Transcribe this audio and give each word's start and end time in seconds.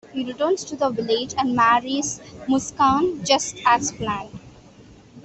He 0.13 0.25
returns 0.25 0.63
to 0.63 0.75
the 0.75 0.89
village 0.89 1.35
and 1.37 1.55
marries 1.55 2.19
Muskaan, 2.47 3.23
just 3.23 3.59
as 3.67 3.91
planned. 3.91 4.39